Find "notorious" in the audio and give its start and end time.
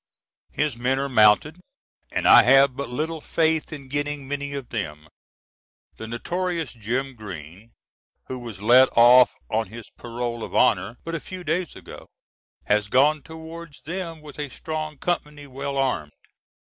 6.07-6.71